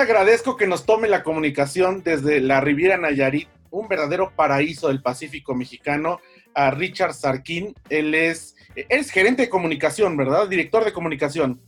Le 0.00 0.04
agradezco 0.04 0.56
que 0.56 0.66
nos 0.66 0.86
tome 0.86 1.08
la 1.08 1.22
comunicación 1.22 2.02
desde 2.02 2.40
la 2.40 2.62
Riviera 2.62 2.96
Nayarit, 2.96 3.50
un 3.70 3.86
verdadero 3.86 4.32
paraíso 4.34 4.88
del 4.88 5.02
Pacífico 5.02 5.54
mexicano, 5.54 6.20
a 6.54 6.70
Richard 6.70 7.12
Sarkin. 7.12 7.74
Él 7.90 8.14
es, 8.14 8.56
es 8.74 9.10
gerente 9.10 9.42
de 9.42 9.48
comunicación, 9.50 10.16
¿verdad? 10.16 10.48
Director 10.48 10.86
de 10.86 10.94
comunicación. 10.94 11.60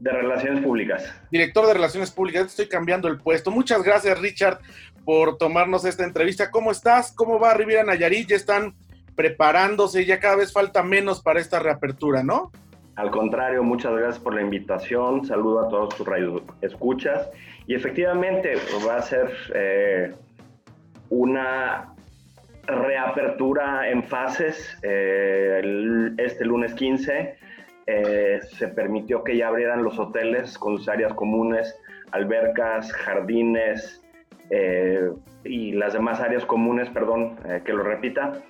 De 0.00 0.10
Relaciones 0.10 0.64
Públicas. 0.64 1.14
Director 1.30 1.64
de 1.68 1.74
Relaciones 1.74 2.10
Públicas. 2.10 2.46
Estoy 2.46 2.66
cambiando 2.66 3.06
el 3.06 3.18
puesto. 3.18 3.52
Muchas 3.52 3.84
gracias, 3.84 4.18
Richard, 4.18 4.58
por 5.04 5.38
tomarnos 5.38 5.84
esta 5.84 6.02
entrevista. 6.02 6.50
¿Cómo 6.50 6.72
estás? 6.72 7.12
¿Cómo 7.12 7.38
va 7.38 7.54
Riviera 7.54 7.84
Nayarit? 7.84 8.30
Ya 8.30 8.36
están 8.36 8.74
preparándose, 9.14 10.04
ya 10.04 10.18
cada 10.18 10.34
vez 10.34 10.52
falta 10.52 10.82
menos 10.82 11.22
para 11.22 11.38
esta 11.38 11.60
reapertura, 11.60 12.24
¿no? 12.24 12.50
Al 12.96 13.10
contrario, 13.10 13.62
muchas 13.62 13.92
gracias 13.92 14.18
por 14.18 14.34
la 14.34 14.40
invitación. 14.40 15.24
Saludo 15.26 15.66
a 15.66 15.68
todos 15.68 15.94
tus 15.96 16.08
escuchas. 16.62 17.30
Y 17.66 17.74
efectivamente 17.74 18.54
va 18.88 18.96
a 18.96 19.02
ser 19.02 19.30
eh, 19.54 20.14
una 21.10 21.92
reapertura 22.66 23.90
en 23.90 24.02
fases. 24.02 24.78
Eh, 24.82 26.14
este 26.16 26.46
lunes 26.46 26.72
15 26.72 27.36
eh, 27.86 28.40
se 28.42 28.68
permitió 28.68 29.22
que 29.22 29.36
ya 29.36 29.48
abrieran 29.48 29.82
los 29.82 29.98
hoteles 29.98 30.56
con 30.56 30.78
sus 30.78 30.88
áreas 30.88 31.12
comunes, 31.12 31.78
albercas, 32.12 32.90
jardines 32.92 34.02
y 35.44 35.72
las 35.72 35.92
demás 35.92 36.20
áreas 36.20 36.46
comunes, 36.46 36.88
perdón, 36.90 37.36
que 37.64 37.72
lo 37.72 37.82
repita 37.82 38.40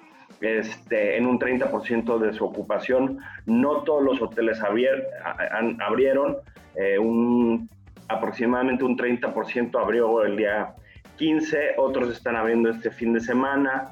este, 0.41 1.17
en 1.17 1.27
un 1.27 1.39
30% 1.39 2.19
de 2.19 2.33
su 2.33 2.45
ocupación. 2.45 3.19
No 3.47 3.83
todos 3.83 4.03
los 4.03 4.21
hoteles 4.21 4.61
abrieron, 4.63 6.37
eh, 6.75 6.99
un, 6.99 7.69
aproximadamente 8.09 8.85
un 8.85 8.97
30% 8.97 9.81
abrió 9.81 10.25
el 10.25 10.37
día 10.37 10.75
15, 11.17 11.75
otros 11.79 12.11
están 12.11 12.37
abriendo 12.37 12.71
este 12.71 12.91
fin 12.91 13.13
de 13.13 13.21
semana, 13.21 13.91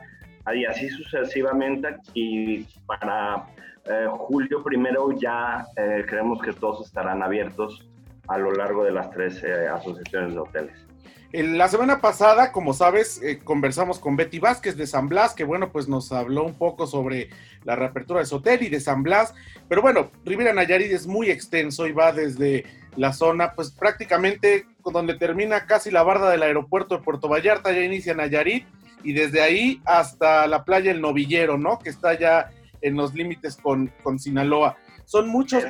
y 0.55 0.65
así 0.67 0.89
sucesivamente. 0.91 1.97
Y 2.13 2.65
para 2.87 3.47
eh, 3.87 4.07
julio 4.11 4.63
primero 4.63 5.13
ya 5.13 5.65
eh, 5.77 6.05
creemos 6.07 6.43
que 6.43 6.53
todos 6.53 6.87
estarán 6.87 7.23
abiertos 7.23 7.89
a 8.29 8.39
lo 8.39 8.53
largo 8.53 8.85
de 8.85 8.93
las 8.93 9.11
tres 9.11 9.43
asociaciones 9.45 10.35
de 10.35 10.41
hoteles. 10.41 10.94
La 11.43 11.67
semana 11.67 12.01
pasada, 12.01 12.53
como 12.53 12.75
sabes, 12.75 13.21
eh, 13.21 13.41
conversamos 13.43 13.99
con 13.99 14.15
Betty 14.15 14.39
Vázquez 14.39 14.77
de 14.77 14.87
San 14.87 15.09
Blas, 15.09 15.35
que 15.35 15.43
bueno, 15.43 15.73
pues 15.73 15.89
nos 15.89 16.13
habló 16.13 16.45
un 16.45 16.55
poco 16.55 16.87
sobre 16.87 17.29
la 17.65 17.75
reapertura 17.75 18.21
de 18.21 18.27
Sotel 18.27 18.63
y 18.63 18.69
de 18.69 18.79
San 18.79 19.03
Blas. 19.03 19.35
Pero 19.69 19.83
bueno, 19.83 20.13
Rivera 20.25 20.53
Nayarit 20.53 20.93
es 20.93 21.09
muy 21.09 21.31
extenso 21.31 21.89
y 21.89 21.93
va 21.93 22.13
desde 22.13 22.65
la 22.95 23.13
zona, 23.13 23.55
pues 23.55 23.73
prácticamente 23.73 24.69
donde 24.85 25.15
termina 25.15 25.67
casi 25.67 25.91
la 25.91 26.05
barda 26.05 26.31
del 26.31 26.45
aeropuerto 26.45 26.97
de 26.97 27.03
Puerto 27.03 27.29
Vallarta, 27.29 27.73
ya 27.73 27.81
inicia 27.81 28.15
Nayarit, 28.15 28.65
y 29.03 29.13
desde 29.13 29.43
ahí 29.43 29.83
hasta 29.87 30.47
la 30.47 30.65
playa 30.65 30.93
El 30.93 31.01
Novillero, 31.01 31.59
¿no? 31.59 31.81
Que 31.81 31.91
está 31.91 32.17
ya 32.17 32.53
en 32.81 32.95
los 32.95 33.13
límites 33.13 33.57
con, 33.57 33.91
con 34.05 34.21
Sinaloa. 34.21 34.77
Son 35.05 35.27
muchos 35.27 35.65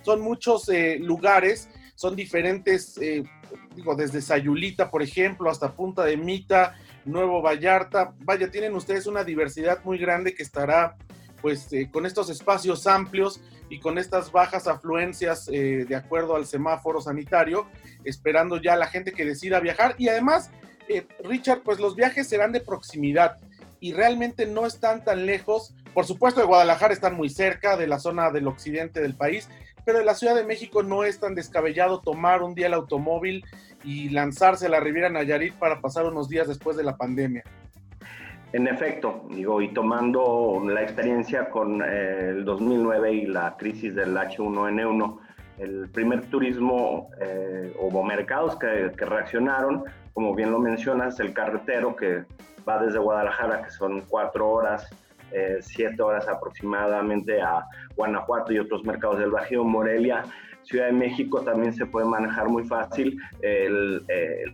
son 0.00 0.20
muchos 0.20 0.68
eh, 0.68 0.98
lugares, 1.00 1.68
son 1.96 2.14
diferentes 2.14 2.96
eh, 2.98 3.24
digo, 3.74 3.94
desde 3.94 4.22
Sayulita, 4.22 4.90
por 4.90 5.02
ejemplo, 5.02 5.50
hasta 5.50 5.72
Punta 5.72 6.04
de 6.04 6.16
Mita, 6.16 6.74
Nuevo 7.04 7.42
Vallarta. 7.42 8.14
Vaya, 8.20 8.50
tienen 8.50 8.74
ustedes 8.74 9.06
una 9.06 9.24
diversidad 9.24 9.84
muy 9.84 9.98
grande 9.98 10.34
que 10.34 10.42
estará, 10.42 10.96
pues, 11.42 11.72
eh, 11.72 11.88
con 11.92 12.06
estos 12.06 12.30
espacios 12.30 12.86
amplios 12.86 13.40
y 13.68 13.78
con 13.78 13.98
estas 13.98 14.32
bajas 14.32 14.66
afluencias 14.66 15.48
eh, 15.52 15.84
de 15.88 15.96
acuerdo 15.96 16.36
al 16.36 16.46
semáforo 16.46 17.00
sanitario, 17.00 17.66
esperando 18.04 18.60
ya 18.60 18.76
la 18.76 18.86
gente 18.86 19.12
que 19.12 19.24
decida 19.24 19.60
viajar. 19.60 19.94
Y 19.98 20.08
además, 20.08 20.50
eh, 20.88 21.06
Richard, 21.22 21.62
pues 21.62 21.78
los 21.78 21.94
viajes 21.94 22.28
serán 22.28 22.52
de 22.52 22.60
proximidad 22.60 23.38
y 23.78 23.92
realmente 23.92 24.46
no 24.46 24.66
están 24.66 25.04
tan 25.04 25.26
lejos. 25.26 25.74
Por 25.92 26.06
supuesto, 26.06 26.40
de 26.40 26.46
Guadalajara 26.46 26.94
están 26.94 27.14
muy 27.14 27.28
cerca 27.28 27.76
de 27.76 27.86
la 27.86 27.98
zona 27.98 28.30
del 28.30 28.46
occidente 28.48 29.00
del 29.00 29.14
país, 29.14 29.48
pero 29.86 30.00
en 30.00 30.06
la 30.06 30.14
Ciudad 30.14 30.34
de 30.34 30.44
México 30.44 30.82
no 30.82 31.04
es 31.04 31.20
tan 31.20 31.36
descabellado 31.36 32.00
tomar 32.00 32.42
un 32.42 32.54
día 32.54 32.66
el 32.66 32.74
automóvil 32.74 33.44
y 33.84 34.08
lanzarse 34.10 34.66
a 34.66 34.68
la 34.68 34.80
Riviera 34.80 35.08
Nayarit 35.08 35.54
para 35.54 35.80
pasar 35.80 36.06
unos 36.06 36.28
días 36.28 36.48
después 36.48 36.76
de 36.76 36.82
la 36.82 36.96
pandemia. 36.96 37.44
En 38.52 38.66
efecto, 38.66 39.24
digo, 39.30 39.62
y 39.62 39.68
tomando 39.72 40.60
la 40.66 40.82
experiencia 40.82 41.48
con 41.50 41.82
eh, 41.82 42.30
el 42.30 42.44
2009 42.44 43.12
y 43.12 43.26
la 43.26 43.56
crisis 43.56 43.94
del 43.94 44.16
H1N1, 44.16 45.18
el 45.58 45.88
primer 45.90 46.22
turismo 46.26 47.10
eh, 47.20 47.72
o 47.78 48.02
mercados 48.02 48.56
que, 48.56 48.92
que, 48.96 49.04
reaccionaron, 49.04 49.84
como 50.12 50.34
bien 50.34 50.50
lo 50.50 50.58
mencionas, 50.58 51.20
el 51.20 51.32
carretero 51.32 51.94
que 51.94 52.24
va 52.68 52.82
desde 52.82 52.98
Guadalajara, 52.98 53.62
que 53.62 53.70
son 53.70 54.00
cuatro 54.02 54.48
horas, 54.48 54.88
eh, 55.32 55.58
siete 55.60 56.02
horas 56.02 56.28
aproximadamente 56.28 57.40
a 57.40 57.64
Guanajuato 57.96 58.52
y 58.52 58.58
otros 58.58 58.84
mercados 58.84 59.18
del 59.18 59.30
Bajío, 59.30 59.64
Morelia, 59.64 60.24
Ciudad 60.66 60.86
de 60.86 60.92
México 60.92 61.40
también 61.42 61.72
se 61.72 61.86
puede 61.86 62.06
manejar 62.06 62.48
muy 62.48 62.64
fácil. 62.64 63.20
Eh, 63.42 63.68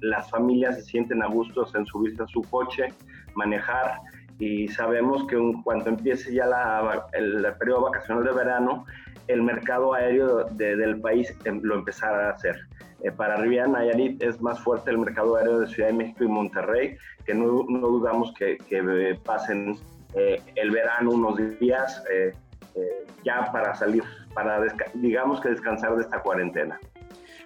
las 0.02 0.28
familias 0.28 0.76
se 0.76 0.82
sienten 0.82 1.22
a 1.22 1.26
gusto 1.26 1.66
en 1.74 1.86
subirse 1.86 2.22
a 2.22 2.26
su 2.26 2.42
coche, 2.42 2.88
manejar 3.34 3.98
y 4.38 4.68
sabemos 4.68 5.26
que 5.26 5.36
en 5.36 5.62
cuanto 5.62 5.88
empiece 5.88 6.34
ya 6.34 6.46
la, 6.46 7.06
el, 7.12 7.46
periodo 7.58 7.82
vacacional 7.82 8.24
de 8.24 8.32
verano, 8.32 8.84
el 9.28 9.42
mercado 9.42 9.94
aéreo 9.94 10.44
del 10.44 11.00
país 11.00 11.34
em, 11.44 11.60
lo 11.62 11.76
empezará 11.76 12.28
a 12.28 12.32
hacer. 12.32 12.56
Eh, 13.02 13.10
para 13.10 13.36
Riviera 13.36 13.66
Nayarit 13.66 14.22
es 14.22 14.40
más 14.42 14.60
fuerte 14.60 14.90
el 14.90 14.98
mercado 14.98 15.36
aéreo 15.36 15.60
de 15.60 15.68
Ciudad 15.68 15.88
de 15.88 15.94
México 15.94 16.24
y 16.24 16.28
Monterrey, 16.28 16.96
que 17.24 17.34
no, 17.34 17.64
no 17.68 17.86
dudamos 17.86 18.34
que, 18.34 18.58
que 18.68 19.18
pasen 19.24 19.76
eh, 20.14 20.40
el 20.56 20.70
verano 20.70 21.10
unos 21.10 21.58
días 21.58 22.02
eh, 22.10 22.32
eh, 22.74 23.06
ya 23.24 23.50
para 23.52 23.74
salir, 23.74 24.02
para 24.34 24.60
digamos 24.94 25.40
que 25.40 25.50
descansar 25.50 25.96
de 25.96 26.02
esta 26.02 26.20
cuarentena. 26.20 26.78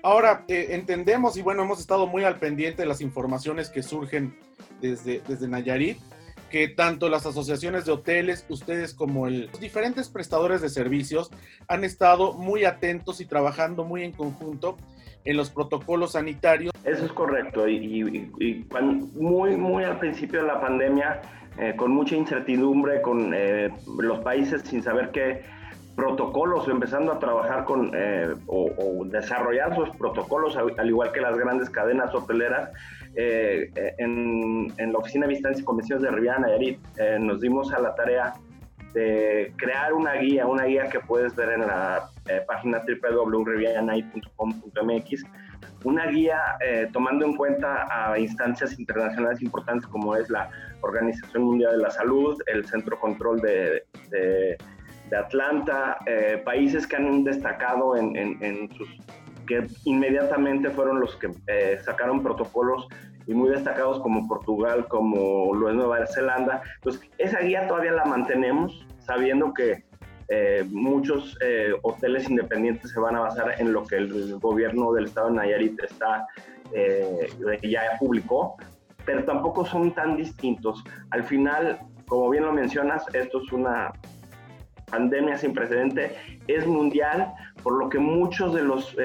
Ahora, 0.02 0.44
entendemos 0.48 1.36
y 1.36 1.42
bueno, 1.42 1.62
hemos 1.62 1.80
estado 1.80 2.06
muy 2.06 2.22
al 2.22 2.36
pendiente 2.36 2.82
de 2.82 2.88
las 2.88 3.00
informaciones 3.00 3.70
que 3.70 3.82
surgen 3.82 4.38
desde, 4.80 5.20
desde 5.26 5.48
Nayarit, 5.48 5.98
que 6.50 6.68
tanto 6.68 7.08
las 7.08 7.26
asociaciones 7.26 7.86
de 7.86 7.92
hoteles, 7.92 8.46
ustedes 8.48 8.94
como 8.94 9.28
los 9.28 9.58
diferentes 9.58 10.08
prestadores 10.08 10.60
de 10.60 10.68
servicios 10.68 11.30
han 11.66 11.82
estado 11.82 12.34
muy 12.34 12.64
atentos 12.64 13.20
y 13.20 13.26
trabajando 13.26 13.84
muy 13.84 14.04
en 14.04 14.12
conjunto 14.12 14.76
en 15.24 15.36
los 15.36 15.50
protocolos 15.50 16.12
sanitarios. 16.12 16.72
Eso 16.84 17.04
es 17.04 17.12
correcto 17.12 17.68
y, 17.68 18.30
muy, 19.14 19.56
muy 19.56 19.84
al 19.84 19.98
principio 19.98 20.40
de 20.42 20.46
la 20.46 20.60
pandemia 20.60 21.20
eh, 21.58 21.74
con 21.76 21.90
mucha 21.90 22.16
incertidumbre, 22.16 23.00
con 23.00 23.32
eh, 23.34 23.70
los 23.98 24.18
países 24.20 24.60
sin 24.62 24.82
saber 24.82 25.10
qué 25.10 25.42
protocolos, 25.94 26.68
empezando 26.68 27.12
a 27.12 27.18
trabajar 27.18 27.64
con 27.64 27.92
eh, 27.94 28.34
o, 28.46 29.06
desarrollar 29.06 29.74
sus 29.74 29.88
protocolos, 29.96 30.54
al, 30.56 30.88
igual 30.88 31.12
que 31.12 31.22
las 31.22 31.38
grandes 31.38 31.70
cadenas 31.70 32.14
hoteleras. 32.14 32.70
En, 33.18 34.74
en, 34.76 34.92
la 34.92 34.98
Oficina 34.98 35.24
de 35.24 35.30
Visitantes 35.30 35.62
y 35.62 35.64
Convenciones 35.64 36.02
de 36.02 36.10
Riviera 36.10 36.38
Nayarit 36.38 36.78
nos 37.18 37.40
dimos 37.40 37.72
a 37.72 37.80
la 37.80 37.94
tarea 37.94 38.34
de 38.92 39.54
crear 39.56 39.94
una 39.94 40.16
guía, 40.16 40.46
una 40.46 40.64
guía 40.64 40.90
que 40.90 41.00
puedes 41.00 41.34
ver 41.34 41.52
en 41.52 41.62
la 41.62 42.10
página 42.46 42.82
www.riviaranait.com.mx 42.86 45.24
una 45.86 46.06
guía 46.06 46.40
eh, 46.60 46.88
tomando 46.92 47.24
en 47.24 47.36
cuenta 47.36 47.86
a 47.88 48.18
instancias 48.18 48.76
internacionales 48.76 49.40
importantes 49.40 49.86
como 49.86 50.16
es 50.16 50.28
la 50.28 50.50
Organización 50.80 51.44
Mundial 51.44 51.76
de 51.76 51.82
la 51.84 51.90
Salud, 51.90 52.36
el 52.46 52.66
Centro 52.66 52.98
Control 52.98 53.40
de, 53.40 53.84
de, 54.10 55.16
Atlanta, 55.16 55.98
eh, 56.06 56.42
países 56.44 56.88
que 56.88 56.96
han 56.96 57.22
destacado 57.22 57.96
en, 57.96 58.68
sus 58.76 58.88
que 59.46 59.64
inmediatamente 59.84 60.70
fueron 60.70 60.98
los 60.98 61.14
que 61.16 61.30
eh, 61.46 61.78
sacaron 61.84 62.20
protocolos 62.20 62.88
y 63.28 63.34
muy 63.34 63.50
destacados 63.50 64.00
como 64.00 64.26
Portugal, 64.26 64.88
como 64.88 65.54
lo 65.54 65.68
es 65.68 65.76
Nueva 65.76 66.04
Zelanda. 66.08 66.62
Pues 66.82 67.00
esa 67.18 67.38
guía 67.38 67.68
todavía 67.68 67.92
la 67.92 68.04
mantenemos, 68.06 68.84
sabiendo 68.98 69.54
que 69.54 69.84
eh, 70.28 70.64
muchos 70.70 71.38
eh, 71.40 71.72
hoteles 71.82 72.28
independientes 72.28 72.90
se 72.90 72.98
van 72.98 73.14
a 73.14 73.20
basar 73.20 73.54
en 73.58 73.72
lo 73.72 73.84
que 73.84 73.96
el 73.96 74.38
gobierno 74.38 74.92
del 74.92 75.04
estado 75.04 75.28
de 75.28 75.34
Nayarit 75.34 75.80
está, 75.80 76.26
eh, 76.72 77.28
ya 77.62 77.82
publicó, 78.00 78.56
pero 79.04 79.24
tampoco 79.24 79.64
son 79.64 79.94
tan 79.94 80.16
distintos. 80.16 80.82
Al 81.10 81.22
final, 81.22 81.78
como 82.08 82.30
bien 82.30 82.44
lo 82.44 82.52
mencionas, 82.52 83.04
esto 83.14 83.40
es 83.40 83.52
una 83.52 83.92
pandemia 84.90 85.38
sin 85.38 85.52
precedente, 85.52 86.16
es 86.48 86.66
mundial, 86.66 87.32
por 87.62 87.74
lo 87.74 87.88
que 87.88 87.98
muchos 87.98 88.54
de 88.54 88.62
los 88.62 88.96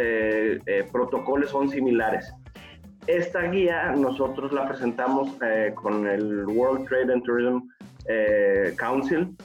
protocolos 0.91 1.49
son 1.49 1.69
similares. 1.69 2.31
Esta 3.07 3.41
guía 3.43 3.91
nosotros 3.93 4.51
la 4.51 4.67
presentamos 4.67 5.29
con 5.73 6.07
el 6.07 6.45
World 6.45 6.87
Trade 6.87 7.13
and 7.13 7.23
Tourism 7.23 7.59
Council 8.77 9.35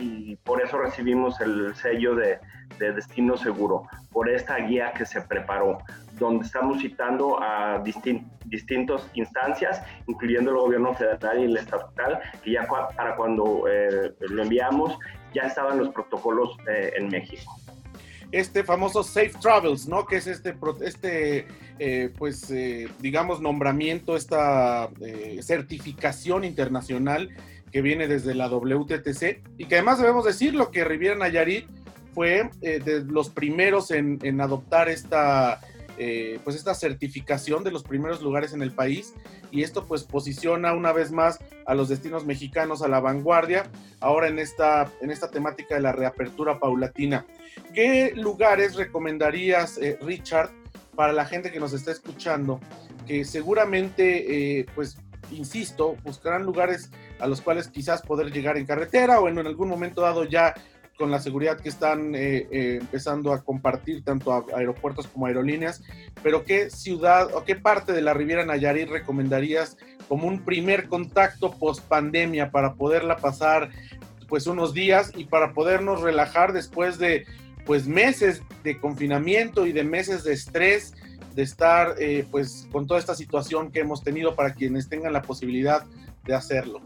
y 0.00 0.36
por 0.36 0.62
eso 0.62 0.78
recibimos 0.78 1.40
el 1.40 1.74
sello 1.76 2.14
de, 2.14 2.38
Destino 2.78 3.36
Seguro, 3.36 3.86
por 4.10 4.30
esta 4.30 4.56
guía 4.56 4.94
que 4.96 5.04
se 5.04 5.20
preparó, 5.20 5.78
donde 6.18 6.46
estamos 6.46 6.80
citando 6.80 7.38
a 7.42 7.82
distintas 7.82 9.06
instancias, 9.12 9.82
incluyendo 10.06 10.52
el 10.52 10.56
gobierno 10.56 10.94
federal 10.94 11.40
y 11.40 11.44
el 11.44 11.56
estatal, 11.58 12.20
que 12.42 12.52
ya 12.52 12.66
para 12.96 13.16
cuando 13.16 13.64
eh, 13.68 14.14
lo 14.20 14.42
enviamos 14.42 14.98
ya 15.34 15.42
estaban 15.42 15.78
los 15.78 15.90
protocolos 15.90 16.56
eh, 16.68 16.92
en 16.96 17.08
México 17.08 17.54
este 18.32 18.62
famoso 18.62 19.02
Safe 19.02 19.32
Travels, 19.42 19.88
¿no? 19.88 20.06
Que 20.06 20.18
es 20.18 20.28
este, 20.28 20.54
este 20.82 21.48
eh, 21.80 22.10
pues, 22.16 22.46
digamos, 23.00 23.40
nombramiento, 23.40 24.14
esta 24.14 24.88
certificación 25.40 26.44
internacional 26.44 27.28
que 27.72 27.82
viene 27.82 28.08
desde 28.08 28.34
la 28.34 28.48
WTTC 28.48 29.42
y 29.58 29.66
que 29.66 29.76
además 29.76 29.98
debemos 29.98 30.24
decirlo 30.24 30.70
que 30.70 30.84
Riviera 30.84 31.16
Nayarit 31.16 31.66
fue 32.14 32.50
eh, 32.62 32.80
de 32.80 33.04
los 33.04 33.30
primeros 33.30 33.90
en, 33.90 34.40
adoptar 34.40 34.88
esta, 34.88 35.60
eh, 35.98 36.40
pues 36.42 36.56
esta 36.56 36.74
certificación 36.74 37.62
de 37.62 37.70
los 37.70 37.84
primeros 37.84 38.20
lugares 38.22 38.52
en 38.52 38.62
el 38.62 38.72
país 38.72 39.14
y 39.50 39.62
esto 39.62 39.86
pues 39.86 40.04
posiciona 40.04 40.72
una 40.72 40.92
vez 40.92 41.12
más 41.12 41.38
a 41.66 41.74
los 41.74 41.88
destinos 41.88 42.24
mexicanos 42.24 42.82
a 42.82 42.88
la 42.88 43.00
vanguardia 43.00 43.70
ahora 44.00 44.28
en 44.28 44.38
esta, 44.38 44.90
en 45.00 45.10
esta 45.10 45.30
temática 45.30 45.76
de 45.76 45.82
la 45.82 45.92
reapertura 45.92 46.58
paulatina. 46.58 47.24
¿Qué 47.74 48.12
lugares 48.16 48.74
recomendarías, 48.74 49.78
eh, 49.78 49.98
Richard, 50.02 50.50
para 50.96 51.12
la 51.12 51.24
gente 51.24 51.52
que 51.52 51.60
nos 51.60 51.72
está 51.72 51.92
escuchando? 51.92 52.60
Que 53.06 53.24
seguramente 53.24 54.66
pues 54.74 54.98
insisto, 55.32 55.96
buscarán 56.02 56.44
lugares 56.44 56.90
a 57.20 57.26
los 57.26 57.40
cuales 57.40 57.68
quizás 57.68 58.02
poder 58.02 58.32
llegar 58.32 58.56
en 58.56 58.66
carretera 58.66 59.20
o 59.20 59.28
en, 59.28 59.38
algún 59.38 59.68
momento 59.68 60.00
dado 60.00 60.24
ya 60.24 60.54
con 60.98 61.10
la 61.10 61.20
seguridad 61.20 61.58
que 61.58 61.70
están 61.70 62.14
eh, 62.14 62.46
eh, 62.50 62.78
empezando 62.80 63.32
a 63.32 63.42
compartir 63.42 64.04
tanto 64.04 64.32
a 64.32 64.44
aeropuertos 64.54 65.06
como 65.06 65.26
aerolíneas, 65.26 65.82
pero 66.22 66.44
¿qué 66.44 66.68
ciudad 66.68 67.34
o 67.34 67.44
qué 67.44 67.56
parte 67.56 67.92
de 67.92 68.02
la 68.02 68.12
Riviera 68.12 68.44
Nayarit 68.44 68.90
recomendarías 68.90 69.78
como 70.08 70.26
un 70.26 70.44
primer 70.44 70.88
contacto 70.88 71.52
post 71.52 71.82
pandemia 71.86 72.50
para 72.50 72.74
poderla 72.74 73.16
pasar 73.16 73.70
pues 74.28 74.46
unos 74.46 74.74
días 74.74 75.12
y 75.16 75.24
para 75.24 75.52
podernos 75.54 76.02
relajar 76.02 76.52
después 76.52 76.98
de 76.98 77.26
pues 77.64 77.86
meses 77.86 78.42
de 78.62 78.78
confinamiento 78.78 79.66
y 79.66 79.72
de 79.72 79.84
meses 79.84 80.24
de 80.24 80.32
estrés 80.32 80.94
de 81.34 81.42
estar 81.42 81.94
eh, 81.98 82.26
pues 82.30 82.66
con 82.72 82.86
toda 82.86 82.98
esta 82.98 83.14
situación 83.14 83.70
que 83.70 83.80
hemos 83.80 84.02
tenido 84.02 84.34
para 84.34 84.54
quienes 84.54 84.88
tengan 84.88 85.12
la 85.12 85.22
posibilidad 85.22 85.84
de 86.24 86.34
hacerlo. 86.34 86.80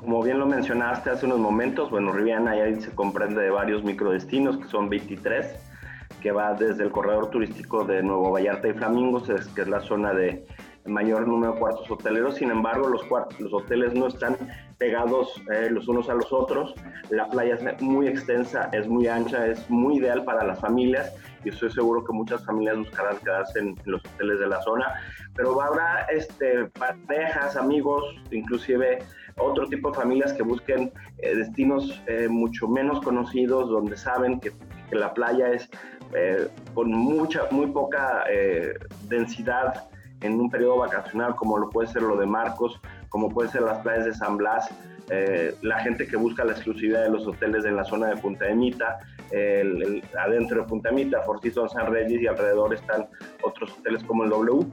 Como 0.00 0.22
bien 0.22 0.38
lo 0.38 0.46
mencionaste 0.46 1.10
hace 1.10 1.26
unos 1.26 1.40
momentos, 1.40 1.90
bueno, 1.90 2.10
Riviera 2.10 2.40
Nayarit 2.40 2.80
se 2.80 2.90
comprende 2.94 3.42
de 3.42 3.50
varios 3.50 3.84
microdestinos, 3.84 4.56
que 4.56 4.64
son 4.64 4.88
23, 4.88 5.46
que 6.22 6.32
va 6.32 6.54
desde 6.54 6.84
el 6.84 6.90
corredor 6.90 7.28
turístico 7.28 7.84
de 7.84 8.02
Nuevo 8.02 8.32
Vallarta 8.32 8.66
y 8.68 8.72
Flamingos, 8.72 9.30
que 9.54 9.60
es 9.60 9.68
la 9.68 9.80
zona 9.80 10.14
de 10.14 10.46
mayor 10.86 11.28
número 11.28 11.52
de 11.52 11.58
cuartos 11.58 11.90
hoteleros, 11.90 12.36
sin 12.36 12.50
embargo 12.50 12.88
los, 12.88 13.04
cuartos, 13.04 13.38
los 13.40 13.52
hoteles 13.52 13.92
no 13.92 14.06
están 14.06 14.36
pegados 14.80 15.40
eh, 15.52 15.68
los 15.70 15.86
unos 15.88 16.08
a 16.08 16.14
los 16.14 16.32
otros, 16.32 16.74
la 17.10 17.28
playa 17.28 17.54
es 17.54 17.82
muy 17.82 18.08
extensa, 18.08 18.70
es 18.72 18.88
muy 18.88 19.06
ancha, 19.06 19.46
es 19.46 19.68
muy 19.68 19.98
ideal 19.98 20.24
para 20.24 20.42
las 20.42 20.58
familias 20.58 21.14
y 21.44 21.50
estoy 21.50 21.70
seguro 21.70 22.02
que 22.02 22.12
muchas 22.12 22.44
familias 22.46 22.78
buscarán 22.78 23.18
quedarse 23.18 23.58
en, 23.58 23.76
los 23.84 24.02
hoteles 24.06 24.40
de 24.40 24.48
la 24.48 24.60
zona, 24.62 24.86
pero 25.36 25.60
habrá 25.60 26.06
este, 26.10 26.64
parejas, 26.78 27.56
amigos, 27.56 28.02
inclusive 28.30 29.00
otro 29.36 29.66
tipo 29.66 29.90
de 29.90 29.96
familias 29.98 30.32
que 30.32 30.42
busquen 30.42 30.90
eh, 31.18 31.36
destinos 31.36 32.02
eh, 32.06 32.28
mucho 32.28 32.66
menos 32.66 33.02
conocidos, 33.02 33.68
donde 33.68 33.98
saben 33.98 34.40
que, 34.40 34.50
que 34.88 34.96
la 34.96 35.12
playa 35.12 35.52
es 35.52 35.68
con 36.74 36.90
mucha, 36.90 37.42
muy 37.52 37.68
poca 37.68 38.24
densidad 39.08 39.88
en 40.22 40.40
un 40.40 40.50
periodo 40.50 40.78
vacacional, 40.78 41.36
como 41.36 41.56
lo 41.56 41.70
puede 41.70 41.86
ser 41.86 42.02
lo 42.02 42.16
de 42.16 42.26
Marcos, 42.26 42.80
como 43.10 43.28
puede 43.28 43.50
ser 43.50 43.62
las 43.62 43.78
playas 43.80 44.06
de 44.06 44.14
San 44.14 44.38
Blas, 44.38 44.70
eh, 45.10 45.54
la 45.62 45.80
gente 45.80 46.06
que 46.06 46.16
busca 46.16 46.44
la 46.44 46.52
exclusividad 46.52 47.02
de 47.02 47.10
los 47.10 47.26
hoteles 47.26 47.64
en 47.64 47.74
la 47.76 47.84
zona 47.84 48.06
de 48.08 48.16
Punta 48.16 48.46
de 48.46 48.54
Mita, 48.54 48.98
adentro 50.18 50.62
de 50.62 50.68
Punta 50.68 50.88
de 50.88 50.94
Mita, 50.94 51.20
Fortito 51.22 51.68
San 51.68 51.92
Reyes 51.92 52.22
y 52.22 52.26
alrededor 52.26 52.74
están 52.74 53.08
otros 53.42 53.72
hoteles 53.78 54.02
como 54.04 54.24
el 54.24 54.30
W. 54.30 54.66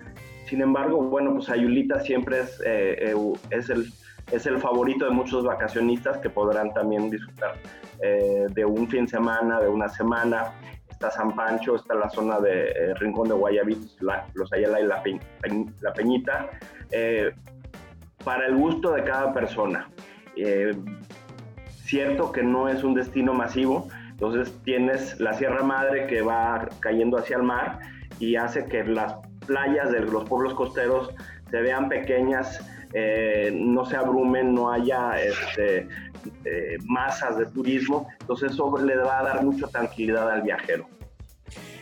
Sin 0.45 0.61
embargo, 0.61 1.01
bueno, 1.01 1.33
pues 1.33 1.49
Ayulita 1.49 1.99
siempre 1.99 2.41
es, 2.41 2.61
eh, 2.65 3.11
eh, 3.11 3.33
es, 3.49 3.69
el, 3.69 3.91
es 4.31 4.45
el 4.45 4.59
favorito 4.59 5.05
de 5.05 5.11
muchos 5.11 5.43
vacacionistas 5.43 6.19
que 6.19 6.29
podrán 6.29 6.73
también 6.73 7.09
disfrutar 7.09 7.55
de 7.99 8.63
un 8.63 8.87
fin 8.87 9.05
de 9.05 9.11
semana, 9.11 9.59
de 9.59 9.67
una 9.67 9.89
semana 9.89 10.53
está 10.91 11.09
San 11.09 11.35
Pancho, 11.35 11.75
está 11.75 11.95
la 11.95 12.09
zona 12.11 12.39
de 12.39 12.93
Rincón 12.99 13.27
de 13.27 13.33
Guayabitos, 13.33 13.97
Los 14.35 14.53
Ayala 14.53 14.81
y 14.81 14.85
La, 14.85 15.03
la 15.81 15.93
Peñita, 15.93 16.49
para 18.27 18.45
el 18.47 18.57
gusto 18.57 18.91
de 18.91 19.05
cada 19.05 19.33
persona. 19.33 19.89
Eh, 20.35 20.75
cierto 21.85 22.33
que 22.33 22.43
no 22.43 22.67
es 22.67 22.83
un 22.83 22.93
destino 22.93 23.33
masivo, 23.33 23.87
entonces 24.09 24.53
tienes 24.65 25.17
la 25.21 25.31
Sierra 25.31 25.63
Madre 25.63 26.07
que 26.07 26.21
va 26.21 26.67
cayendo 26.81 27.17
hacia 27.17 27.37
el 27.37 27.43
mar 27.43 27.79
y 28.19 28.35
hace 28.35 28.65
que 28.65 28.83
las 28.83 29.15
playas 29.45 29.93
de 29.93 30.01
los 30.01 30.25
pueblos 30.25 30.55
costeros 30.55 31.13
se 31.49 31.61
vean 31.61 31.87
pequeñas, 31.87 32.59
no 33.53 33.85
se 33.85 33.95
abrumen, 33.95 34.53
no 34.53 34.73
haya 34.73 35.13
este, 35.21 35.87
masas 36.83 37.37
de 37.37 37.45
turismo, 37.45 38.09
entonces 38.19 38.51
eso 38.51 38.77
le 38.77 38.97
va 38.97 39.19
a 39.19 39.23
dar 39.23 39.45
mucha 39.45 39.67
tranquilidad 39.67 40.29
al 40.29 40.41
viajero. 40.41 40.85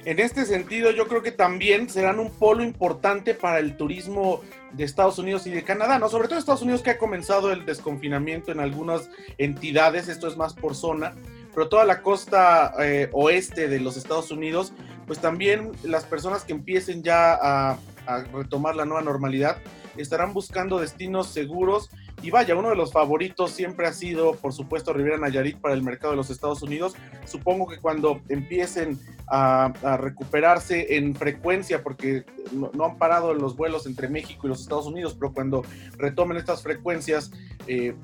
En 0.06 0.20
este 0.20 0.46
sentido, 0.46 0.92
yo 0.92 1.08
creo 1.08 1.24
que 1.24 1.32
también 1.32 1.90
serán 1.90 2.20
un 2.20 2.30
polo 2.30 2.64
importante 2.64 3.34
para 3.34 3.58
el 3.58 3.76
turismo 3.76 4.42
de 4.74 4.84
Estados 4.84 5.18
Unidos 5.18 5.48
y 5.48 5.50
de 5.50 5.64
Canadá, 5.64 5.98
¿no? 5.98 6.10
Sobre 6.10 6.28
todo 6.28 6.38
Estados 6.38 6.62
Unidos 6.62 6.84
que 6.84 6.92
ha 6.92 7.00
comenzado 7.00 7.52
el 7.52 7.66
desconfinamiento 7.66 8.52
en 8.52 8.60
algunas 8.60 9.10
entidades, 9.40 10.08
esto 10.08 10.28
es 10.28 10.38
más 10.38 10.54
por 10.54 10.76
zona, 10.76 11.16
pero 11.56 11.70
toda 11.70 11.86
la 11.86 12.04
costa 12.04 12.74
eh, 12.80 13.10
oeste 13.14 13.68
de 13.68 13.80
los 13.80 13.98
Estados 13.98 14.30
Unidos, 14.30 14.74
pues 15.08 15.18
también 15.18 15.72
las 15.82 16.04
personas 16.04 16.44
que 16.44 16.54
empiecen 16.54 17.02
ya 17.02 17.34
a, 17.34 17.80
a 18.06 18.24
retomar 18.32 18.76
la 18.76 18.86
nueva 18.86 19.02
normalidad 19.02 19.58
estarán 19.98 20.34
buscando 20.34 20.80
destinos 20.80 21.30
seguros 21.30 21.90
y 22.22 22.30
vaya, 22.30 22.56
uno 22.56 22.70
de 22.70 22.76
los 22.76 22.92
favoritos 22.92 23.52
siempre 23.52 23.88
ha 23.88 23.94
sido, 23.94 24.36
por 24.36 24.54
supuesto, 24.54 24.94
Riviera 24.94 25.18
Nayarit 25.18 25.58
para 25.58 25.74
el 25.74 25.84
mercado 25.84 26.12
de 26.12 26.18
los 26.18 26.30
Estados 26.30 26.62
Unidos. 26.64 26.96
Supongo 27.26 27.68
que 27.68 27.78
cuando 27.78 28.22
empiecen 28.30 29.00
a, 29.28 29.98
recuperarse 29.98 30.98
en 30.98 31.16
frecuencia, 31.16 31.84
porque 31.84 32.26
no, 32.52 32.72
han 32.86 32.98
parado 32.98 33.34
los 33.34 33.56
vuelos 33.56 33.86
entre 33.86 34.08
México 34.08 34.46
y 34.46 34.50
los 34.50 34.62
Estados 34.62 34.86
Unidos, 34.86 35.16
pero 35.20 35.34
cuando 35.34 35.64
retomen 35.98 36.38
estas 36.38 36.62
frecuencias, 36.62 37.32
eh, 37.68 37.96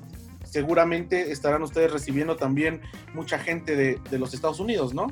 seguramente 0.44 1.32
estarán 1.32 1.62
ustedes 1.62 1.92
recibiendo 1.92 2.36
también 2.36 2.80
mucha 3.14 3.38
gente 3.38 3.76
de, 3.76 4.18
los 4.18 4.34
Estados 4.34 4.60
Unidos, 4.60 4.94
¿no? 4.94 5.08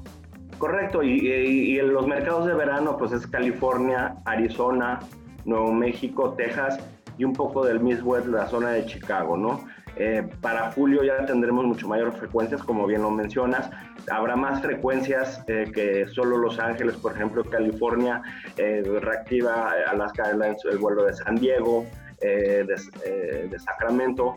Correcto, 0.59 1.03
y, 1.03 1.27
y, 1.27 1.79
en 1.79 1.95
los 1.95 2.07
mercados 2.07 2.47
de 2.47 2.55
verano, 2.55 2.97
pues 2.99 3.13
es 3.13 3.27
California, 3.27 4.17
Arizona, 4.27 5.01
Nuevo 5.47 5.73
México, 5.73 6.35
Texas 6.37 6.79
y 7.17 7.25
un 7.25 7.33
poco 7.33 7.65
del 7.65 7.81
Midwest, 7.81 8.27
la 8.27 8.47
zona 8.47 8.71
de 8.71 8.85
Chicago, 8.85 9.37
¿no? 9.37 9.65
Eh, 9.97 10.27
para 10.41 10.71
julio 10.73 11.03
ya 11.03 11.25
tendremos 11.27 11.65
mucho 11.65 11.89
mayor 11.89 12.13
frecuencias, 12.13 12.63
como 12.63 12.87
bien 12.87 13.03
lo 13.03 13.11
mencionas. 13.11 13.71
Habrá 14.11 14.37
más 14.37 14.63
frecuencias 14.63 15.43
eh, 15.47 15.71
que 15.75 16.07
solo 16.09 16.39
Los 16.39 16.59
Ángeles, 16.59 16.97
por 16.97 17.13
ejemplo, 17.13 17.45
California, 17.45 18.23
eh, 18.57 18.83
reactiva 19.01 19.73
Alaska 19.89 20.29
Airlines 20.29 20.65
el 20.71 20.79
vuelo 20.79 21.05
de 21.05 21.13
San 21.13 21.37
Diego, 21.37 21.87
de, 22.21 22.65
de, 22.65 23.59
Sacramento, 23.59 24.37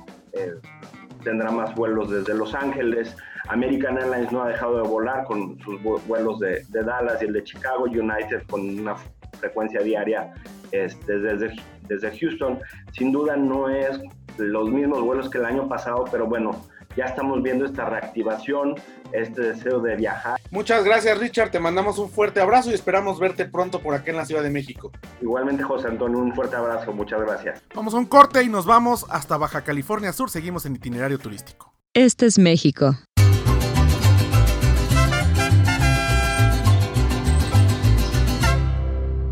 tendrá 1.22 1.52
más 1.52 1.76
vuelos 1.76 2.10
desde 2.10 2.34
Los 2.34 2.56
Ángeles. 2.56 3.16
American 3.50 3.98
Airlines 3.98 4.32
no 4.32 4.44
ha 4.44 4.48
dejado 4.48 4.82
de 4.82 4.88
volar 4.88 5.26
con 5.26 5.60
sus 5.60 5.82
vuelos 5.84 6.40
de, 6.40 6.64
de 6.70 6.82
Dallas 6.82 7.22
y 7.22 7.26
el 7.26 7.34
de 7.34 7.44
Chicago, 7.44 7.84
United 7.84 8.44
con 8.50 8.80
una 8.80 8.96
frecuencia 9.40 9.82
diaria 9.82 10.34
este, 10.72 11.20
desde, 11.20 11.54
desde 11.88 12.18
Houston. 12.20 12.60
Sin 12.94 13.12
duda 13.12 13.36
no 13.36 13.68
es 13.68 14.00
los 14.38 14.70
mismos 14.70 15.02
vuelos 15.02 15.30
que 15.30 15.38
el 15.38 15.46
año 15.46 15.68
pasado, 15.68 16.06
pero 16.12 16.28
bueno, 16.28 16.66
ya 16.96 17.06
estamos 17.06 17.42
viendo 17.42 17.66
esta 17.66 17.86
reactivación, 17.86 18.76
este 19.12 19.42
deseo 19.42 19.80
de 19.80 19.96
viajar. 19.96 20.40
Muchas 20.52 20.84
gracias 20.84 21.18
Richard, 21.18 21.52
te 21.52 21.60
mandamos 21.60 21.98
un 21.98 22.10
fuerte 22.10 22.40
abrazo 22.40 22.72
y 22.72 22.74
esperamos 22.74 23.20
verte 23.20 23.46
pronto 23.46 23.80
por 23.80 23.94
acá 23.94 24.12
en 24.12 24.18
la 24.18 24.26
Ciudad 24.26 24.44
de 24.44 24.50
México. 24.50 24.92
Igualmente 25.22 25.64
José 25.64 25.88
Antonio, 25.88 26.20
un 26.20 26.34
fuerte 26.34 26.56
abrazo, 26.56 26.94
muchas 26.94 27.22
gracias. 27.22 27.64
Vamos 27.74 27.94
a 27.94 27.98
un 27.98 28.06
corte 28.06 28.44
y 28.44 28.50
nos 28.50 28.66
vamos 28.66 29.06
hasta 29.10 29.38
Baja 29.38 29.62
California 29.62 30.14
Sur, 30.14 30.30
seguimos 30.30 30.66
en 30.66 30.76
itinerario 30.76 31.18
turístico. 31.18 31.74
Este 31.94 32.26
es 32.26 32.40
México. 32.40 32.96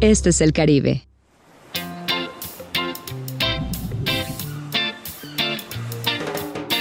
Este 0.02 0.30
es 0.30 0.42
el 0.42 0.52
Caribe. 0.52 1.11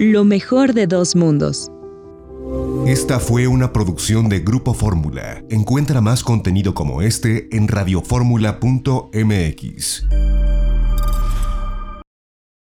lo 0.00 0.24
mejor 0.24 0.72
de 0.72 0.86
dos 0.86 1.14
mundos. 1.14 1.70
Esta 2.86 3.20
fue 3.20 3.46
una 3.46 3.70
producción 3.70 4.30
de 4.30 4.40
Grupo 4.40 4.72
Fórmula. 4.72 5.44
Encuentra 5.50 6.00
más 6.00 6.24
contenido 6.24 6.72
como 6.72 7.02
este 7.02 7.54
en 7.54 7.68
radioformula.mx. 7.68 10.29